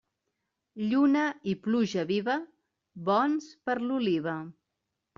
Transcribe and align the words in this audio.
Lluna 0.93 1.25
i 1.53 1.55
pluja 1.69 2.07
viva, 2.13 2.39
bons 3.13 3.55
per 3.69 3.81
l'oliva. 3.89 4.39